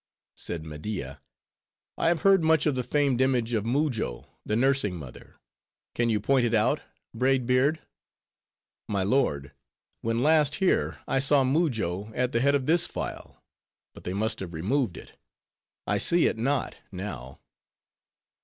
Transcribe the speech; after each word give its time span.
Said 0.35 0.63
Media: 0.65 1.21
"I 1.95 2.07
have 2.07 2.23
heard 2.23 2.41
much 2.43 2.65
of 2.65 2.73
the 2.73 2.81
famed 2.81 3.21
image 3.21 3.53
of 3.53 3.67
Mujo, 3.67 4.25
the 4.43 4.55
Nursing 4.55 4.95
Mother;—can 4.95 6.09
you 6.09 6.19
point 6.19 6.43
it 6.43 6.55
out, 6.55 6.81
Braid 7.13 7.45
Beard?" 7.45 7.81
"My 8.87 9.03
lord, 9.03 9.51
when 10.01 10.23
last 10.23 10.55
here, 10.55 10.97
I 11.07 11.19
saw 11.19 11.43
Mujo 11.43 12.11
at 12.15 12.31
the 12.31 12.41
head 12.41 12.55
of 12.55 12.65
this 12.65 12.87
file; 12.87 13.43
but 13.93 14.03
they 14.03 14.13
must 14.13 14.39
have 14.39 14.55
removed 14.55 14.97
it; 14.97 15.19
I 15.85 15.99
see 15.99 16.25
it 16.25 16.39
not 16.39 16.77
now." 16.91 17.39